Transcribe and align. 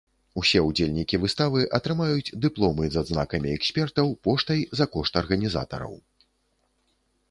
Усе 0.41 0.61
ўдзельнікі 0.67 1.19
выставы 1.25 1.61
атрымаюць 1.79 2.33
дыпломы 2.47 2.89
з 2.97 3.05
адзнакамі 3.05 3.55
экспертаў 3.61 4.13
поштай 4.27 4.67
за 4.81 4.85
кошт 4.97 5.13
арганізатараў. 5.27 5.93